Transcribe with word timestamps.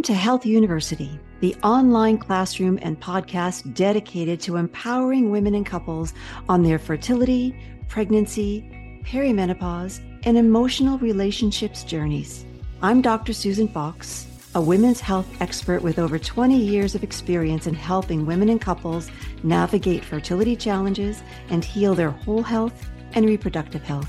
Welcome 0.00 0.14
to 0.14 0.22
Health 0.22 0.46
University, 0.46 1.20
the 1.40 1.54
online 1.56 2.16
classroom 2.16 2.78
and 2.80 2.98
podcast 2.98 3.74
dedicated 3.74 4.40
to 4.40 4.56
empowering 4.56 5.30
women 5.30 5.54
and 5.54 5.66
couples 5.66 6.14
on 6.48 6.62
their 6.62 6.78
fertility, 6.78 7.54
pregnancy, 7.86 9.02
perimenopause, 9.04 10.00
and 10.24 10.38
emotional 10.38 10.96
relationships 11.00 11.84
journeys. 11.84 12.46
I'm 12.80 13.02
Dr. 13.02 13.34
Susan 13.34 13.68
Fox, 13.68 14.26
a 14.54 14.60
women's 14.62 15.00
health 15.00 15.28
expert 15.42 15.82
with 15.82 15.98
over 15.98 16.18
20 16.18 16.56
years 16.56 16.94
of 16.94 17.04
experience 17.04 17.66
in 17.66 17.74
helping 17.74 18.24
women 18.24 18.48
and 18.48 18.58
couples 18.58 19.10
navigate 19.42 20.02
fertility 20.02 20.56
challenges 20.56 21.22
and 21.50 21.62
heal 21.62 21.94
their 21.94 22.12
whole 22.12 22.42
health 22.42 22.88
and 23.12 23.26
reproductive 23.26 23.82
health. 23.82 24.08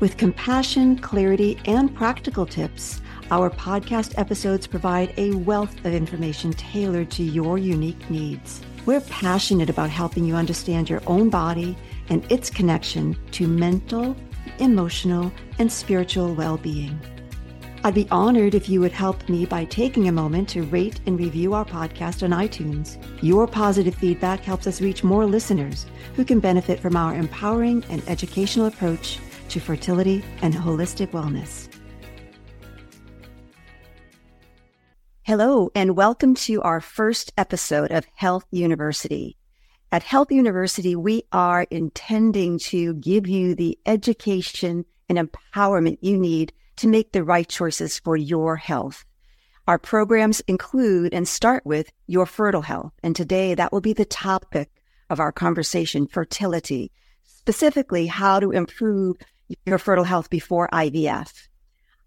With 0.00 0.16
compassion, 0.16 0.98
clarity, 0.98 1.60
and 1.66 1.94
practical 1.94 2.46
tips, 2.46 3.00
our 3.30 3.48
podcast 3.48 4.18
episodes 4.18 4.66
provide 4.66 5.14
a 5.16 5.32
wealth 5.32 5.76
of 5.84 5.94
information 5.94 6.52
tailored 6.52 7.10
to 7.12 7.22
your 7.22 7.58
unique 7.58 8.10
needs. 8.10 8.60
We're 8.86 9.00
passionate 9.02 9.70
about 9.70 9.90
helping 9.90 10.24
you 10.24 10.34
understand 10.34 10.90
your 10.90 11.02
own 11.06 11.30
body 11.30 11.76
and 12.08 12.30
its 12.30 12.50
connection 12.50 13.16
to 13.32 13.46
mental, 13.46 14.16
emotional, 14.58 15.32
and 15.58 15.70
spiritual 15.70 16.34
well 16.34 16.56
being. 16.56 16.98
I'd 17.82 17.94
be 17.94 18.08
honored 18.10 18.54
if 18.54 18.68
you 18.68 18.80
would 18.80 18.92
help 18.92 19.26
me 19.28 19.46
by 19.46 19.64
taking 19.64 20.08
a 20.08 20.12
moment 20.12 20.48
to 20.50 20.64
rate 20.64 21.00
and 21.06 21.18
review 21.18 21.54
our 21.54 21.64
podcast 21.64 22.22
on 22.22 22.30
iTunes. 22.30 23.02
Your 23.22 23.46
positive 23.46 23.94
feedback 23.94 24.40
helps 24.40 24.66
us 24.66 24.82
reach 24.82 25.04
more 25.04 25.24
listeners 25.24 25.86
who 26.14 26.24
can 26.24 26.40
benefit 26.40 26.80
from 26.80 26.96
our 26.96 27.14
empowering 27.14 27.82
and 27.88 28.06
educational 28.06 28.66
approach 28.66 29.18
to 29.48 29.60
fertility 29.60 30.22
and 30.42 30.52
holistic 30.52 31.12
wellness. 31.12 31.68
Hello, 35.30 35.70
and 35.76 35.96
welcome 35.96 36.34
to 36.34 36.60
our 36.62 36.80
first 36.80 37.32
episode 37.38 37.92
of 37.92 38.04
Health 38.16 38.44
University. 38.50 39.36
At 39.92 40.02
Health 40.02 40.32
University, 40.32 40.96
we 40.96 41.22
are 41.30 41.68
intending 41.70 42.58
to 42.58 42.94
give 42.94 43.28
you 43.28 43.54
the 43.54 43.78
education 43.86 44.86
and 45.08 45.18
empowerment 45.18 45.98
you 46.00 46.16
need 46.16 46.52
to 46.78 46.88
make 46.88 47.12
the 47.12 47.22
right 47.22 47.48
choices 47.48 47.96
for 48.00 48.16
your 48.16 48.56
health. 48.56 49.04
Our 49.68 49.78
programs 49.78 50.40
include 50.48 51.14
and 51.14 51.28
start 51.28 51.64
with 51.64 51.92
your 52.08 52.26
fertile 52.26 52.62
health. 52.62 52.92
And 53.04 53.14
today 53.14 53.54
that 53.54 53.72
will 53.72 53.80
be 53.80 53.92
the 53.92 54.04
topic 54.04 54.68
of 55.10 55.20
our 55.20 55.30
conversation, 55.30 56.08
fertility, 56.08 56.90
specifically 57.22 58.08
how 58.08 58.40
to 58.40 58.50
improve 58.50 59.16
your 59.64 59.78
fertile 59.78 60.02
health 60.02 60.28
before 60.28 60.68
IVF. 60.72 61.46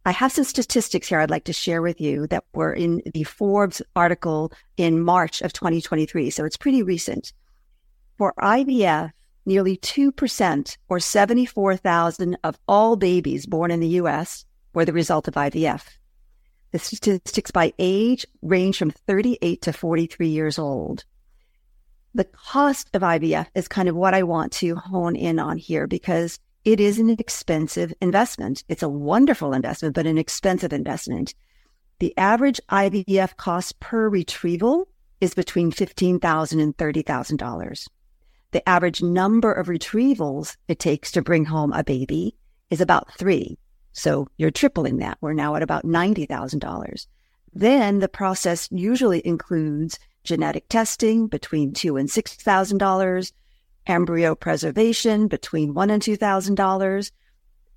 I 0.06 0.12
have 0.12 0.34
some 0.34 0.44
statistics 0.44 1.08
here 1.08 1.20
I'd 1.20 1.30
like 1.30 1.46
to 1.46 1.54
share 1.54 1.82
with 1.82 2.02
you 2.02 2.28
that 2.28 2.44
were 2.54 2.74
in 2.74 3.02
the 3.14 3.24
Forbes 3.24 3.82
article 3.96 4.52
in 4.76 5.02
March 5.02 5.42
of 5.42 5.54
2023. 5.54 6.30
So 6.30 6.44
it's 6.44 6.58
pretty 6.58 6.84
recent. 6.84 7.32
For 8.18 8.34
IVF, 8.38 9.12
nearly 9.46 9.78
2% 9.78 10.78
or 10.90 11.00
74,000 11.00 12.38
of 12.44 12.60
all 12.68 12.98
babies 12.98 13.46
born 13.46 13.72
in 13.72 13.80
the 13.80 14.00
US 14.00 14.46
were 14.74 14.84
the 14.84 14.92
result 14.94 15.30
of 15.30 15.36
IVF. 15.36 15.86
The 16.72 16.80
statistics 16.80 17.52
by 17.52 17.72
age 17.80 18.26
range 18.42 18.78
from 18.78 18.92
38 18.92 19.62
to 19.62 19.72
43 19.74 20.28
years 20.28 20.60
old. 20.60 21.06
The 22.14 22.26
cost 22.26 22.90
of 22.94 23.04
IVF 23.04 23.48
is 23.56 23.68
kind 23.68 23.88
of 23.88 23.96
what 23.96 24.14
I 24.14 24.24
want 24.24 24.52
to 24.54 24.76
hone 24.76 25.16
in 25.16 25.40
on 25.40 25.58
here 25.58 25.88
because 25.88 26.40
it 26.66 26.80
is 26.80 27.00
an 27.00 27.10
expensive 27.10 27.94
investment. 28.02 28.64
It's 28.70 28.84
a 28.84 28.90
wonderful 28.90 29.54
investment, 29.54 29.96
but 29.96 30.08
an 30.08 30.18
expensive 30.18 30.72
investment. 30.72 31.34
The 32.00 32.18
average 32.18 32.62
IVF 32.70 33.36
cost 33.38 33.80
per 33.80 34.10
retrieval 34.10 34.88
is 35.20 35.34
between 35.34 35.72
$15,000 35.72 36.62
and 36.62 36.76
$30,000. 36.78 37.88
The 38.52 38.70
average 38.70 39.02
number 39.02 39.52
of 39.52 39.68
retrievals 39.68 40.58
it 40.68 40.80
takes 40.80 41.12
to 41.14 41.22
bring 41.22 41.46
home 41.46 41.74
a 41.74 41.84
baby 41.84 42.36
is 42.70 42.82
about 42.82 43.14
three. 43.18 43.58
So 43.92 44.28
you're 44.38 44.52
tripling 44.52 44.98
that. 44.98 45.18
We're 45.22 45.34
now 45.34 45.56
at 45.56 45.64
about 45.64 45.86
$90,000. 45.86 47.08
Then 47.54 48.00
the 48.00 48.08
process 48.08 48.68
usually 48.72 49.26
includes 49.26 50.00
genetic 50.24 50.68
testing 50.70 51.28
between 51.28 51.74
two 51.74 51.98
and 51.98 52.10
$6,000, 52.10 53.32
embryo 53.88 54.36
preservation 54.36 55.28
between 55.28 55.74
one 55.74 55.90
and 55.90 56.02
two 56.02 56.16
thousand 56.16 56.56
dollars, 56.56 57.12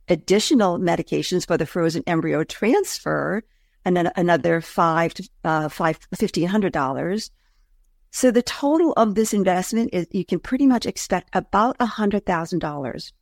additional 0.08 0.78
medications 0.78 1.46
for 1.46 1.56
the 1.56 1.66
frozen 1.66 2.02
embryo 2.06 2.44
transfer, 2.44 3.42
and 3.84 3.96
then 3.96 4.10
another 4.16 4.60
five 4.60 5.14
to 5.14 5.28
uh, 5.44 5.68
five 5.68 5.98
fifteen 6.14 6.48
hundred 6.48 6.72
dollars. 6.72 7.30
So 8.10 8.30
the 8.30 8.42
total 8.42 8.92
of 8.92 9.14
this 9.14 9.34
investment 9.34 9.90
is 9.92 10.06
you 10.10 10.24
can 10.24 10.38
pretty 10.38 10.66
much 10.66 10.86
expect 10.86 11.28
about 11.32 11.76
a 11.80 11.86
hundred 11.86 12.24
thousand 12.24 12.60
dollars. 12.60 13.12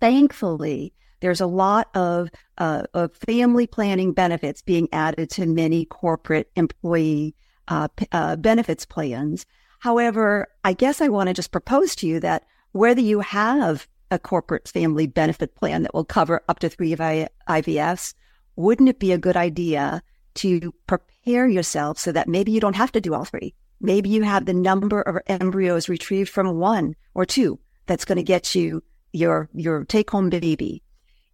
Thankfully, 0.00 0.92
there's 1.20 1.40
a 1.40 1.46
lot 1.46 1.88
of, 1.94 2.28
uh, 2.58 2.82
of 2.94 3.14
family 3.14 3.68
planning 3.68 4.12
benefits 4.12 4.60
being 4.60 4.88
added 4.90 5.30
to 5.30 5.46
many 5.46 5.84
corporate 5.84 6.50
employee 6.56 7.36
uh, 7.68 7.86
uh, 8.10 8.34
benefits 8.34 8.84
plans 8.84 9.46
However, 9.82 10.46
I 10.62 10.74
guess 10.74 11.00
I 11.00 11.08
want 11.08 11.26
to 11.26 11.34
just 11.34 11.50
propose 11.50 11.96
to 11.96 12.06
you 12.06 12.20
that 12.20 12.44
whether 12.70 13.00
you 13.00 13.18
have 13.18 13.88
a 14.12 14.18
corporate 14.20 14.68
family 14.68 15.08
benefit 15.08 15.56
plan 15.56 15.82
that 15.82 15.92
will 15.92 16.04
cover 16.04 16.40
up 16.48 16.60
to 16.60 16.68
three 16.68 16.94
IVFs, 16.94 18.14
wouldn't 18.54 18.88
it 18.88 19.00
be 19.00 19.10
a 19.10 19.18
good 19.18 19.36
idea 19.36 20.00
to 20.34 20.72
prepare 20.86 21.48
yourself 21.48 21.98
so 21.98 22.12
that 22.12 22.28
maybe 22.28 22.52
you 22.52 22.60
don't 22.60 22.76
have 22.76 22.92
to 22.92 23.00
do 23.00 23.12
all 23.12 23.24
three? 23.24 23.56
Maybe 23.80 24.08
you 24.08 24.22
have 24.22 24.46
the 24.46 24.54
number 24.54 25.02
of 25.02 25.20
embryos 25.26 25.88
retrieved 25.88 26.30
from 26.30 26.60
one 26.60 26.94
or 27.14 27.26
two 27.26 27.58
that's 27.86 28.04
going 28.04 28.18
to 28.18 28.22
get 28.22 28.54
you 28.54 28.84
your, 29.12 29.48
your 29.52 29.84
take 29.84 30.10
home 30.10 30.30
baby. 30.30 30.84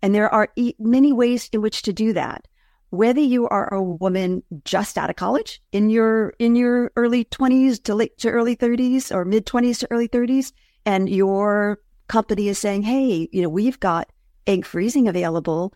And 0.00 0.14
there 0.14 0.32
are 0.32 0.48
many 0.78 1.12
ways 1.12 1.50
in 1.52 1.60
which 1.60 1.82
to 1.82 1.92
do 1.92 2.14
that 2.14 2.47
whether 2.90 3.20
you 3.20 3.48
are 3.48 3.72
a 3.72 3.82
woman 3.82 4.42
just 4.64 4.96
out 4.96 5.10
of 5.10 5.16
college 5.16 5.60
in 5.72 5.90
your 5.90 6.34
in 6.38 6.56
your 6.56 6.90
early 6.96 7.24
20s 7.24 7.82
to 7.82 7.94
late 7.94 8.16
to 8.18 8.30
early 8.30 8.56
30s 8.56 9.14
or 9.14 9.24
mid 9.24 9.46
20s 9.46 9.80
to 9.80 9.90
early 9.90 10.08
30s 10.08 10.52
and 10.86 11.08
your 11.08 11.78
company 12.08 12.48
is 12.48 12.58
saying 12.58 12.82
hey 12.82 13.28
you 13.32 13.42
know 13.42 13.48
we've 13.48 13.80
got 13.80 14.10
egg 14.46 14.64
freezing 14.64 15.08
available. 15.08 15.74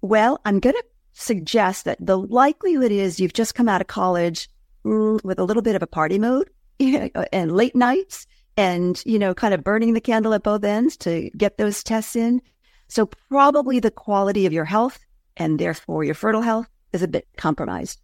Well 0.00 0.40
i'm 0.44 0.60
going 0.60 0.74
to 0.74 0.84
suggest 1.12 1.84
that 1.84 1.98
the 2.00 2.18
likelihood 2.18 2.90
is 2.90 3.20
you've 3.20 3.32
just 3.32 3.54
come 3.54 3.68
out 3.68 3.80
of 3.80 3.86
college 3.86 4.48
mm, 4.84 5.22
with 5.24 5.38
a 5.38 5.44
little 5.44 5.62
bit 5.62 5.76
of 5.76 5.82
a 5.82 5.86
party 5.86 6.18
mode 6.18 6.50
and 7.32 7.52
late 7.52 7.76
nights 7.76 8.26
and 8.56 9.02
you 9.04 9.18
know 9.18 9.34
kind 9.34 9.54
of 9.54 9.64
burning 9.64 9.92
the 9.92 10.00
candle 10.00 10.34
at 10.34 10.42
both 10.42 10.64
ends 10.64 10.96
to 10.96 11.30
get 11.36 11.58
those 11.58 11.82
tests 11.82 12.16
in. 12.16 12.40
So 12.88 13.06
probably 13.06 13.80
the 13.80 13.90
quality 13.90 14.46
of 14.46 14.52
your 14.52 14.64
health 14.64 14.98
and 15.36 15.58
therefore 15.58 16.04
your 16.04 16.14
fertile 16.14 16.42
health 16.42 16.68
is 16.92 17.02
a 17.02 17.08
bit 17.08 17.26
compromised. 17.36 18.00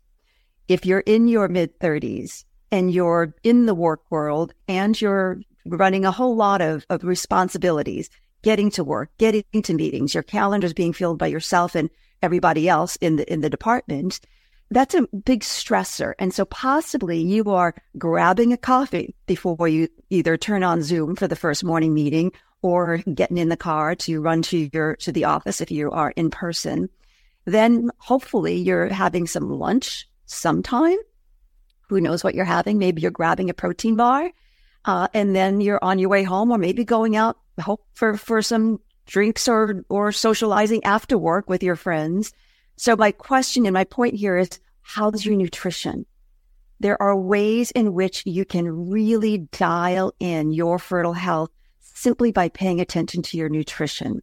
If 0.68 0.86
you're 0.86 1.00
in 1.00 1.28
your 1.28 1.48
mid 1.48 1.78
30s 1.80 2.44
and 2.70 2.92
you're 2.92 3.34
in 3.42 3.66
the 3.66 3.74
work 3.74 4.02
world 4.10 4.54
and 4.68 5.00
you're 5.00 5.40
running 5.66 6.04
a 6.04 6.12
whole 6.12 6.36
lot 6.36 6.60
of, 6.60 6.86
of 6.90 7.04
responsibilities, 7.04 8.10
getting 8.42 8.70
to 8.70 8.84
work, 8.84 9.10
getting 9.18 9.44
to 9.62 9.74
meetings, 9.74 10.14
your 10.14 10.22
calendar's 10.22 10.72
being 10.72 10.92
filled 10.92 11.18
by 11.18 11.26
yourself 11.26 11.74
and 11.74 11.90
everybody 12.22 12.68
else 12.68 12.96
in 12.96 13.16
the 13.16 13.32
in 13.32 13.40
the 13.40 13.50
department, 13.50 14.20
that's 14.70 14.94
a 14.94 15.06
big 15.24 15.40
stressor. 15.40 16.14
And 16.18 16.32
so 16.32 16.44
possibly 16.44 17.20
you 17.20 17.50
are 17.50 17.74
grabbing 17.98 18.52
a 18.52 18.56
coffee 18.56 19.14
before 19.26 19.68
you 19.68 19.88
either 20.10 20.36
turn 20.36 20.62
on 20.62 20.82
Zoom 20.82 21.16
for 21.16 21.26
the 21.26 21.36
first 21.36 21.64
morning 21.64 21.92
meeting 21.92 22.32
or 22.62 22.98
getting 23.14 23.38
in 23.38 23.48
the 23.48 23.56
car 23.56 23.94
to 23.96 24.20
run 24.20 24.42
to 24.42 24.68
your 24.72 24.96
to 24.96 25.12
the 25.12 25.24
office 25.24 25.60
if 25.60 25.70
you 25.70 25.90
are 25.90 26.12
in 26.16 26.30
person. 26.30 26.88
Then 27.44 27.90
hopefully 27.98 28.56
you're 28.56 28.88
having 28.88 29.26
some 29.26 29.50
lunch 29.50 30.08
sometime. 30.26 30.98
Who 31.88 32.00
knows 32.00 32.22
what 32.22 32.34
you're 32.34 32.44
having? 32.44 32.78
Maybe 32.78 33.02
you're 33.02 33.10
grabbing 33.10 33.50
a 33.50 33.54
protein 33.54 33.96
bar. 33.96 34.30
Uh, 34.84 35.08
and 35.12 35.34
then 35.34 35.60
you're 35.60 35.82
on 35.82 35.98
your 35.98 36.08
way 36.08 36.22
home 36.22 36.50
or 36.50 36.58
maybe 36.58 36.84
going 36.84 37.16
out 37.16 37.38
hope 37.60 37.84
for, 37.92 38.16
for 38.16 38.42
some 38.42 38.80
drinks 39.06 39.48
or, 39.48 39.84
or 39.88 40.12
socializing 40.12 40.82
after 40.84 41.18
work 41.18 41.48
with 41.48 41.62
your 41.62 41.76
friends. 41.76 42.32
So 42.76 42.96
my 42.96 43.12
question 43.12 43.66
and 43.66 43.74
my 43.74 43.84
point 43.84 44.14
here 44.14 44.38
is, 44.38 44.48
how's 44.80 45.24
your 45.24 45.36
nutrition? 45.36 46.06
There 46.78 47.00
are 47.02 47.14
ways 47.14 47.70
in 47.72 47.92
which 47.92 48.22
you 48.24 48.44
can 48.44 48.88
really 48.90 49.38
dial 49.38 50.14
in 50.18 50.52
your 50.52 50.78
fertile 50.78 51.12
health 51.12 51.50
simply 51.80 52.32
by 52.32 52.48
paying 52.48 52.80
attention 52.80 53.22
to 53.22 53.36
your 53.36 53.50
nutrition. 53.50 54.22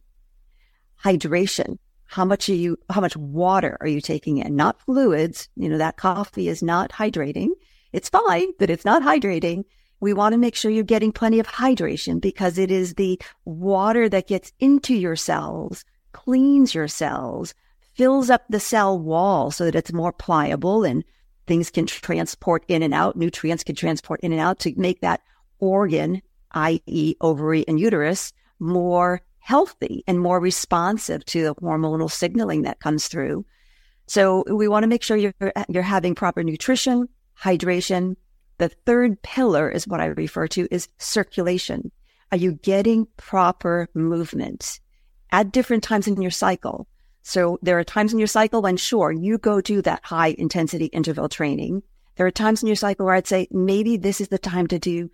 Hydration. 1.04 1.78
How 2.08 2.24
much 2.24 2.48
are 2.48 2.54
you, 2.54 2.78
how 2.88 3.02
much 3.02 3.16
water 3.16 3.76
are 3.80 3.86
you 3.86 4.00
taking 4.00 4.38
in? 4.38 4.56
Not 4.56 4.80
fluids. 4.80 5.48
You 5.56 5.68
know, 5.68 5.78
that 5.78 5.98
coffee 5.98 6.48
is 6.48 6.62
not 6.62 6.90
hydrating. 6.90 7.50
It's 7.92 8.08
fine, 8.08 8.52
but 8.58 8.70
it's 8.70 8.84
not 8.84 9.02
hydrating. 9.02 9.64
We 10.00 10.14
want 10.14 10.32
to 10.32 10.38
make 10.38 10.54
sure 10.54 10.70
you're 10.70 10.84
getting 10.84 11.12
plenty 11.12 11.38
of 11.38 11.46
hydration 11.46 12.18
because 12.20 12.56
it 12.56 12.70
is 12.70 12.94
the 12.94 13.20
water 13.44 14.08
that 14.08 14.26
gets 14.26 14.52
into 14.58 14.94
your 14.94 15.16
cells, 15.16 15.84
cleans 16.12 16.74
your 16.74 16.88
cells, 16.88 17.54
fills 17.94 18.30
up 18.30 18.44
the 18.48 18.60
cell 18.60 18.98
wall 18.98 19.50
so 19.50 19.66
that 19.66 19.74
it's 19.74 19.92
more 19.92 20.12
pliable 20.12 20.84
and 20.84 21.04
things 21.46 21.68
can 21.68 21.84
transport 21.84 22.64
in 22.68 22.82
and 22.82 22.94
out, 22.94 23.16
nutrients 23.16 23.64
can 23.64 23.74
transport 23.74 24.20
in 24.20 24.32
and 24.32 24.40
out 24.40 24.60
to 24.60 24.72
make 24.76 25.02
that 25.02 25.20
organ, 25.58 26.22
i.e., 26.52 27.14
ovary 27.20 27.66
and 27.68 27.78
uterus, 27.78 28.32
more 28.60 29.20
healthy 29.48 30.04
and 30.06 30.20
more 30.20 30.38
responsive 30.38 31.24
to 31.24 31.42
the 31.42 31.54
hormonal 31.54 32.10
signaling 32.10 32.62
that 32.62 32.80
comes 32.80 33.08
through. 33.08 33.46
So 34.06 34.44
we 34.46 34.68
want 34.68 34.82
to 34.82 34.88
make 34.88 35.02
sure 35.02 35.16
you're, 35.16 35.32
you're 35.70 35.82
having 35.82 36.14
proper 36.14 36.44
nutrition, 36.44 37.08
hydration. 37.40 38.16
The 38.58 38.68
third 38.68 39.22
pillar 39.22 39.70
is 39.70 39.88
what 39.88 40.00
I 40.00 40.06
refer 40.06 40.48
to 40.48 40.68
is 40.70 40.90
circulation. 40.98 41.90
Are 42.30 42.36
you 42.36 42.52
getting 42.52 43.06
proper 43.16 43.88
movement 43.94 44.80
at 45.32 45.50
different 45.50 45.82
times 45.82 46.06
in 46.06 46.20
your 46.20 46.30
cycle? 46.30 46.86
So 47.22 47.58
there 47.62 47.78
are 47.78 47.84
times 47.84 48.12
in 48.12 48.18
your 48.18 48.28
cycle 48.28 48.60
when 48.60 48.76
sure, 48.76 49.12
you 49.12 49.38
go 49.38 49.62
do 49.62 49.80
that 49.80 50.04
high 50.04 50.34
intensity 50.36 50.86
interval 50.86 51.30
training. 51.30 51.82
There 52.16 52.26
are 52.26 52.30
times 52.30 52.62
in 52.62 52.66
your 52.66 52.76
cycle 52.76 53.06
where 53.06 53.14
I'd 53.14 53.26
say 53.26 53.48
maybe 53.50 53.96
this 53.96 54.20
is 54.20 54.28
the 54.28 54.36
time 54.36 54.66
to 54.66 54.78
do 54.78 55.10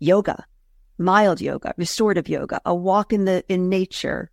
yoga, 0.00 0.44
mild 0.98 1.40
yoga, 1.40 1.74
restorative 1.76 2.28
yoga, 2.28 2.60
a 2.64 2.74
walk 2.74 3.12
in 3.12 3.24
the, 3.24 3.44
in 3.48 3.68
nature. 3.68 4.30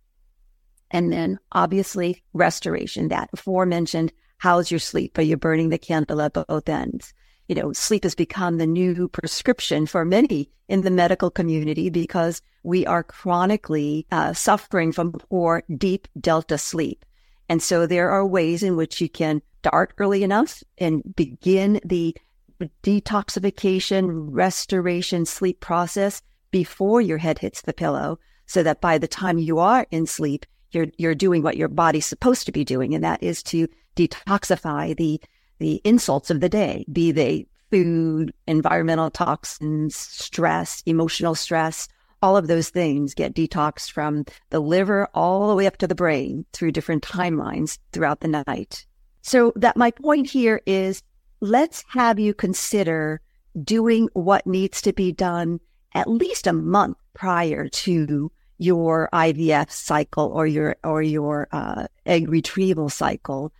And 0.90 1.12
then 1.12 1.38
obviously 1.52 2.22
restoration, 2.32 3.08
that 3.08 3.30
aforementioned, 3.32 4.12
how's 4.38 4.70
your 4.70 4.80
sleep? 4.80 5.18
Are 5.18 5.22
you 5.22 5.36
burning 5.36 5.70
the 5.70 5.78
candle 5.78 6.20
at 6.20 6.34
both 6.34 6.68
ends? 6.68 7.14
You 7.48 7.54
know, 7.54 7.72
sleep 7.72 8.02
has 8.02 8.14
become 8.14 8.58
the 8.58 8.66
new 8.66 9.08
prescription 9.08 9.86
for 9.86 10.04
many 10.04 10.50
in 10.68 10.82
the 10.82 10.90
medical 10.90 11.30
community 11.30 11.90
because 11.90 12.42
we 12.64 12.84
are 12.86 13.04
chronically 13.04 14.06
uh, 14.10 14.32
suffering 14.32 14.90
from 14.90 15.12
poor 15.12 15.62
deep 15.76 16.08
delta 16.20 16.58
sleep. 16.58 17.04
And 17.48 17.62
so 17.62 17.86
there 17.86 18.10
are 18.10 18.26
ways 18.26 18.64
in 18.64 18.76
which 18.76 19.00
you 19.00 19.08
can 19.08 19.42
start 19.60 19.94
early 19.98 20.24
enough 20.24 20.64
and 20.78 21.02
begin 21.14 21.80
the 21.84 22.16
detoxification, 22.82 24.26
restoration, 24.30 25.26
sleep 25.26 25.60
process 25.60 26.22
before 26.50 27.00
your 27.00 27.18
head 27.18 27.38
hits 27.38 27.62
the 27.62 27.72
pillow 27.72 28.18
so 28.46 28.62
that 28.62 28.80
by 28.80 28.98
the 28.98 29.08
time 29.08 29.38
you 29.38 29.58
are 29.58 29.86
in 29.90 30.06
sleep, 30.06 30.46
you're, 30.70 30.86
you're 30.98 31.14
doing 31.14 31.42
what 31.42 31.56
your 31.56 31.68
body's 31.68 32.06
supposed 32.06 32.46
to 32.46 32.52
be 32.52 32.64
doing. 32.64 32.94
And 32.94 33.04
that 33.04 33.22
is 33.22 33.42
to 33.44 33.68
detoxify 33.96 34.96
the, 34.96 35.20
the 35.58 35.80
insults 35.84 36.30
of 36.30 36.40
the 36.40 36.48
day, 36.48 36.84
be 36.90 37.12
they 37.12 37.46
food, 37.70 38.32
environmental 38.46 39.10
toxins, 39.10 39.96
stress, 39.96 40.82
emotional 40.86 41.34
stress, 41.34 41.88
all 42.22 42.36
of 42.36 42.46
those 42.46 42.70
things 42.70 43.14
get 43.14 43.34
detoxed 43.34 43.90
from 43.90 44.24
the 44.50 44.60
liver 44.60 45.08
all 45.14 45.48
the 45.48 45.54
way 45.54 45.66
up 45.66 45.76
to 45.78 45.86
the 45.86 45.94
brain 45.94 46.44
through 46.52 46.72
different 46.72 47.02
timelines 47.02 47.78
throughout 47.92 48.20
the 48.20 48.42
night. 48.46 48.86
So 49.22 49.52
that 49.56 49.76
my 49.76 49.90
point 49.90 50.28
here 50.28 50.60
is 50.66 51.02
let's 51.40 51.84
have 51.88 52.18
you 52.18 52.32
consider 52.32 53.20
doing 53.62 54.08
what 54.14 54.46
needs 54.46 54.80
to 54.82 54.92
be 54.92 55.12
done 55.12 55.60
at 55.96 56.08
least 56.08 56.46
a 56.46 56.52
month 56.52 56.98
prior 57.14 57.68
to 57.68 58.30
your 58.58 59.08
IVF 59.12 59.70
cycle 59.70 60.26
or 60.26 60.46
your 60.46 60.76
or 60.84 61.02
your 61.02 61.48
uh, 61.52 61.86
egg 62.04 62.28
retrieval 62.28 62.88
cycle 62.88 63.52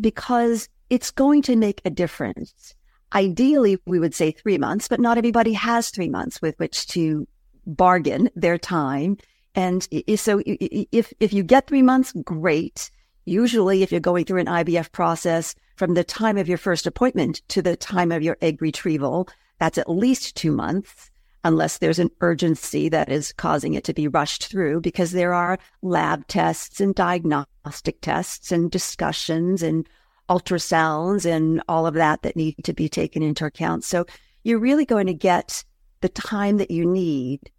because 0.00 0.68
it's 0.90 1.10
going 1.10 1.42
to 1.42 1.56
make 1.56 1.82
a 1.84 1.90
difference. 1.90 2.74
Ideally, 3.14 3.78
we 3.86 3.98
would 3.98 4.14
say 4.14 4.30
three 4.30 4.58
months, 4.58 4.88
but 4.88 5.00
not 5.00 5.18
everybody 5.18 5.52
has 5.52 5.90
three 5.90 6.08
months 6.08 6.40
with 6.40 6.58
which 6.58 6.86
to 6.88 7.28
bargain 7.66 8.30
their 8.34 8.58
time. 8.58 9.18
And 9.54 9.86
so 10.16 10.42
if, 10.44 11.12
if 11.20 11.32
you 11.32 11.42
get 11.42 11.66
three 11.66 11.82
months, 11.82 12.12
great. 12.24 12.90
Usually, 13.24 13.82
if 13.82 13.90
you're 13.90 14.00
going 14.00 14.24
through 14.24 14.40
an 14.40 14.46
IVF 14.46 14.92
process 14.92 15.54
from 15.76 15.94
the 15.94 16.04
time 16.04 16.38
of 16.38 16.48
your 16.48 16.58
first 16.58 16.86
appointment 16.86 17.42
to 17.48 17.60
the 17.60 17.76
time 17.76 18.12
of 18.12 18.22
your 18.22 18.38
egg 18.40 18.62
retrieval, 18.62 19.28
that's 19.58 19.78
at 19.78 19.90
least 19.90 20.36
two 20.36 20.52
months, 20.52 21.10
unless 21.44 21.78
there's 21.78 21.98
an 21.98 22.10
urgency 22.20 22.88
that 22.88 23.10
is 23.10 23.32
causing 23.32 23.74
it 23.74 23.84
to 23.84 23.94
be 23.94 24.08
rushed 24.08 24.46
through, 24.46 24.80
because 24.80 25.12
there 25.12 25.32
are 25.32 25.58
lab 25.82 26.26
tests 26.26 26.80
and 26.80 26.94
diagnostic 26.94 28.00
tests 28.00 28.52
and 28.52 28.70
discussions 28.70 29.62
and 29.62 29.88
ultrasounds 30.28 31.24
and 31.24 31.62
all 31.68 31.86
of 31.86 31.94
that 31.94 32.22
that 32.22 32.36
need 32.36 32.56
to 32.64 32.72
be 32.72 32.88
taken 32.88 33.22
into 33.22 33.46
account. 33.46 33.84
So 33.84 34.04
you're 34.44 34.58
really 34.58 34.84
going 34.84 35.06
to 35.06 35.14
get 35.14 35.64
the 36.00 36.08
time 36.08 36.58
that 36.58 36.70
you 36.70 36.84
need, 36.84 37.50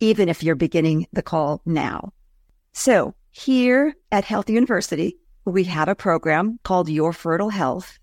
even 0.00 0.28
if 0.28 0.42
you're 0.42 0.54
beginning 0.54 1.06
the 1.12 1.22
call 1.22 1.62
now. 1.66 2.12
So 2.72 3.14
here 3.30 3.94
at 4.10 4.24
Health 4.24 4.48
University, 4.48 5.16
we 5.44 5.64
have 5.64 5.88
a 5.88 5.94
program 5.94 6.58
called 6.62 6.88
Your 6.88 7.12
Fertile 7.12 7.50
Health. 7.50 7.98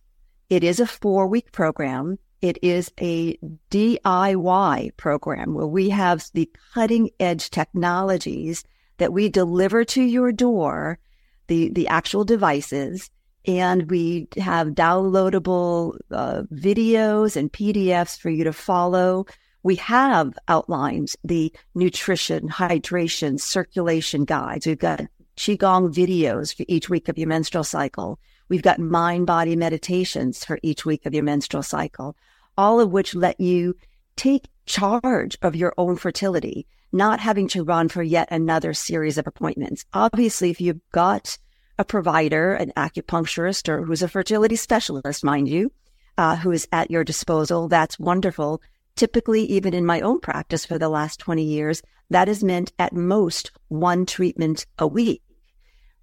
It 0.49 0.63
is 0.63 0.79
a 0.79 0.87
four 0.87 1.27
week 1.27 1.51
program. 1.51 2.17
It 2.41 2.59
is 2.61 2.91
a 2.99 3.37
DIY 3.71 4.97
program 4.97 5.53
where 5.53 5.67
we 5.67 5.89
have 5.89 6.25
the 6.33 6.49
cutting 6.73 7.09
edge 7.19 7.49
technologies 7.49 8.63
that 8.97 9.13
we 9.13 9.29
deliver 9.29 9.83
to 9.85 10.03
your 10.03 10.31
door, 10.31 10.99
the, 11.47 11.69
the 11.69 11.87
actual 11.87 12.23
devices, 12.23 13.09
and 13.45 13.89
we 13.89 14.27
have 14.37 14.69
downloadable 14.69 15.97
uh, 16.11 16.43
videos 16.53 17.35
and 17.35 17.51
PDFs 17.51 18.19
for 18.19 18.29
you 18.29 18.43
to 18.43 18.53
follow. 18.53 19.25
We 19.63 19.75
have 19.77 20.37
outlined 20.47 21.13
the 21.23 21.53
nutrition, 21.73 22.49
hydration, 22.49 23.39
circulation 23.39 24.25
guides. 24.25 24.67
We've 24.67 24.77
got 24.77 25.01
Qigong 25.37 25.93
videos 25.93 26.55
for 26.55 26.65
each 26.67 26.89
week 26.89 27.07
of 27.07 27.17
your 27.17 27.27
menstrual 27.27 27.63
cycle. 27.63 28.19
We've 28.49 28.61
got 28.61 28.79
mind 28.79 29.27
body 29.27 29.55
meditations 29.55 30.45
for 30.45 30.59
each 30.63 30.85
week 30.85 31.05
of 31.05 31.13
your 31.13 31.23
menstrual 31.23 31.63
cycle, 31.63 32.15
all 32.57 32.79
of 32.79 32.91
which 32.91 33.15
let 33.15 33.39
you 33.39 33.75
take 34.15 34.47
charge 34.65 35.37
of 35.41 35.55
your 35.55 35.73
own 35.77 35.97
fertility, 35.97 36.65
not 36.91 37.19
having 37.19 37.47
to 37.49 37.63
run 37.63 37.89
for 37.89 38.03
yet 38.03 38.29
another 38.31 38.73
series 38.73 39.17
of 39.17 39.27
appointments. 39.27 39.85
Obviously, 39.93 40.49
if 40.49 40.61
you've 40.61 40.81
got 40.91 41.37
a 41.77 41.85
provider, 41.85 42.53
an 42.53 42.71
acupuncturist, 42.75 43.69
or 43.69 43.83
who's 43.83 44.01
a 44.01 44.07
fertility 44.07 44.55
specialist, 44.55 45.23
mind 45.23 45.47
you, 45.47 45.71
uh, 46.17 46.35
who 46.35 46.51
is 46.51 46.67
at 46.71 46.89
your 46.89 47.03
disposal, 47.03 47.67
that's 47.67 47.99
wonderful. 47.99 48.61
Typically, 48.95 49.43
even 49.43 49.73
in 49.73 49.85
my 49.85 50.01
own 50.01 50.19
practice 50.19 50.65
for 50.65 50.79
the 50.79 50.89
last 50.89 51.19
20 51.19 51.43
years, 51.43 51.83
that 52.09 52.27
is 52.29 52.43
meant 52.43 52.73
at 52.79 52.93
most 52.93 53.51
one 53.67 54.05
treatment 54.05 54.65
a 54.79 54.87
week. 54.87 55.21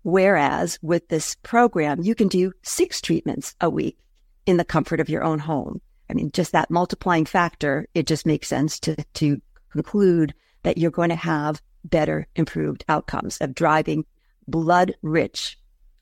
Whereas 0.05 0.79
with 0.83 1.09
this 1.09 1.35
program, 1.43 2.03
you 2.03 2.15
can 2.15 2.29
do 2.29 2.53
six 2.63 3.01
treatments 3.01 3.57
a 3.61 3.71
week 3.71 3.99
in 4.45 4.59
the 4.59 4.65
comfort 4.65 5.01
of 5.01 5.09
your 5.09 5.25
own 5.25 5.39
home. 5.39 5.81
I 6.11 6.13
mean, 6.13 6.31
just 6.31 6.53
that 6.53 6.71
multiplying 6.71 7.25
factor, 7.25 7.89
it 7.95 8.07
just 8.07 8.27
makes 8.27 8.49
sense 8.49 8.79
to, 8.81 8.97
to 9.15 9.41
conclude 9.73 10.35
that 10.63 10.77
you're 10.77 10.91
going 10.91 11.09
to 11.09 11.17
have 11.17 11.63
better 11.85 12.27
improved 12.37 12.85
outcomes 12.89 13.39
of 13.39 13.55
driving 13.55 14.05
blood 14.47 14.95
rich, 15.01 15.59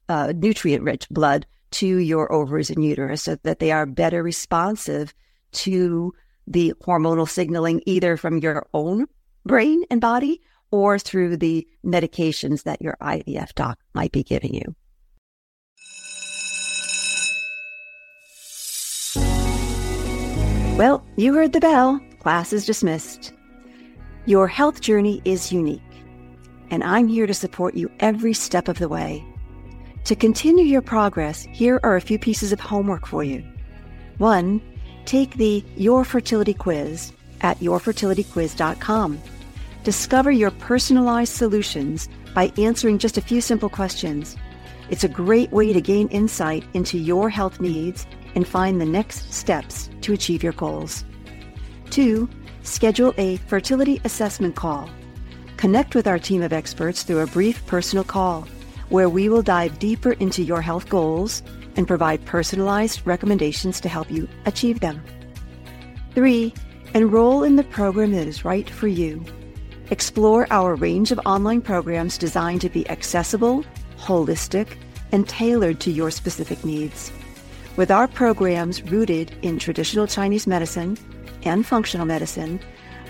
uh, 0.09 0.33
nutrient 0.37 0.83
rich 0.83 1.09
blood 1.09 1.47
to 1.71 1.87
your 1.87 2.31
ovaries 2.33 2.71
and 2.71 2.85
uterus 2.85 3.23
so 3.23 3.37
that 3.45 3.61
they 3.61 3.71
are 3.71 3.87
better 3.87 4.21
responsive 4.21 5.15
to 5.53 6.13
the 6.49 6.75
hormonal 6.83 7.29
signaling 7.29 7.81
either 7.87 8.17
from 8.17 8.39
your 8.39 8.67
own 8.75 9.07
brain 9.47 9.85
and 9.91 10.01
body 10.01 10.41
or 10.73 10.99
through 10.99 11.37
the 11.37 11.67
medications 11.87 12.65
that 12.65 12.83
your 12.83 12.97
IVF 13.01 13.55
doc 13.55 13.79
might 13.95 14.11
be 14.11 14.25
giving 14.25 14.55
you. 14.55 14.75
Well, 20.77 21.05
you 21.17 21.35
heard 21.35 21.53
the 21.53 21.61
bell. 21.61 22.01
Class 22.19 22.53
is 22.53 22.67
dismissed. 22.67 23.33
Your 24.25 24.49
health 24.49 24.81
journey 24.81 25.21
is 25.25 25.53
unique, 25.53 25.81
and 26.71 26.83
I'm 26.83 27.09
here 27.09 27.27
to 27.27 27.35
support 27.35 27.75
you 27.75 27.91
every 28.01 28.33
step 28.33 28.69
of 28.69 28.79
the 28.79 28.89
way. 28.89 29.25
To 30.05 30.17
continue 30.17 30.65
your 30.65 30.83
progress, 30.83 31.47
here 31.53 31.79
are 31.83 31.97
a 31.97 32.01
few 32.01 32.19
pieces 32.19 32.53
of 32.53 32.59
homework 32.59 33.07
for 33.07 33.23
you. 33.23 33.45
One, 34.19 34.61
take 35.05 35.37
the 35.37 35.65
Your 35.77 36.05
Fertility 36.05 36.55
Quiz 36.55 37.13
at 37.43 37.59
yourfertilityquiz.com 37.59 39.21
Discover 39.85 40.31
your 40.31 40.53
personalized 40.53 41.35
solutions 41.35 42.09
by 42.35 42.53
answering 42.57 42.99
just 42.99 43.19
a 43.19 43.21
few 43.21 43.41
simple 43.41 43.69
questions. 43.69 44.37
It's 44.91 45.03
a 45.03 45.09
great 45.09 45.51
way 45.51 45.73
to 45.73 45.81
gain 45.81 46.07
insight 46.09 46.63
into 46.73 46.99
your 46.99 47.29
health 47.29 47.61
needs 47.61 48.07
and 48.37 48.47
find 48.47 48.81
the 48.81 48.87
next 48.87 49.33
steps 49.35 49.91
to 50.03 50.13
achieve 50.13 50.41
your 50.41 50.53
goals. 50.53 51.05
Two, 51.91 52.29
schedule 52.63 53.13
a 53.19 53.39
fertility 53.49 54.01
assessment 54.05 54.55
call. 54.55 54.89
Connect 55.57 55.97
with 55.97 56.07
our 56.07 56.19
team 56.19 56.43
of 56.43 56.53
experts 56.53 57.03
through 57.03 57.21
a 57.21 57.27
brief 57.27 57.67
personal 57.67 58.05
call 58.05 58.47
where 58.89 59.09
we 59.09 59.29
will 59.29 59.43
dive 59.43 59.81
deeper 59.81 60.13
into 60.13 60.45
your 60.45 60.63
health 60.63 60.89
goals 60.89 61.43
and 61.75 61.89
provide 61.89 62.25
personalized 62.25 63.05
recommendations 63.05 63.81
to 63.81 63.89
help 63.89 64.13
you 64.13 64.29
achieve 64.47 64.79
them. 64.79 65.03
Three, 66.15 66.55
enroll 66.95 67.43
in 67.43 67.57
the 67.57 67.65
program 67.65 68.13
that 68.13 68.29
is 68.29 68.45
right 68.45 68.71
for 68.71 68.87
you. 68.87 69.25
Explore 69.93 70.47
our 70.51 70.75
range 70.75 71.13
of 71.13 71.21
online 71.27 71.61
programs 71.61 72.17
designed 72.17 72.63
to 72.63 72.71
be 72.71 72.89
accessible, 72.89 73.63
holistic, 73.99 74.79
and 75.13 75.29
tailored 75.29 75.81
to 75.81 75.91
your 75.91 76.11
specific 76.11 76.65
needs. 76.65 77.13
With 77.77 77.91
our 77.91 78.09
programs 78.09 78.83
rooted 78.85 79.37
in 79.43 79.59
traditional 79.59 80.07
Chinese 80.07 80.47
medicine 80.47 80.97
and 81.43 81.67
functional 81.67 82.07
medicine, 82.07 82.59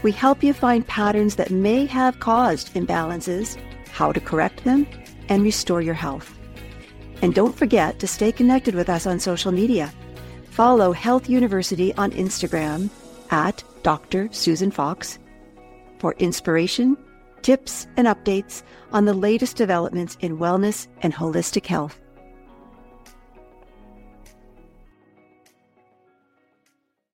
we 0.02 0.10
help 0.10 0.42
you 0.42 0.52
find 0.52 0.84
patterns 0.84 1.36
that 1.36 1.52
may 1.52 1.86
have 1.86 2.18
caused 2.18 2.74
imbalances, 2.74 3.56
how 3.92 4.10
to 4.10 4.18
correct 4.18 4.64
them, 4.64 4.84
and 5.28 5.44
restore 5.44 5.82
your 5.82 5.94
health. 5.94 6.36
And 7.22 7.32
don't 7.32 7.56
forget 7.56 8.00
to 8.00 8.08
stay 8.08 8.32
connected 8.32 8.74
with 8.74 8.88
us 8.88 9.06
on 9.06 9.20
social 9.20 9.52
media. 9.52 9.92
Follow 10.50 10.90
Health 10.90 11.30
University 11.30 11.94
on 11.94 12.10
Instagram 12.10 12.90
at 13.30 13.62
Dr. 13.84 14.28
Susan 14.32 14.72
Fox 14.72 15.20
for 16.02 16.14
inspiration, 16.18 16.96
tips, 17.42 17.86
and 17.96 18.08
updates 18.08 18.64
on 18.92 19.04
the 19.04 19.14
latest 19.14 19.56
developments 19.56 20.18
in 20.20 20.36
wellness 20.36 20.88
and 21.02 21.14
holistic 21.14 21.64
health. 21.64 22.01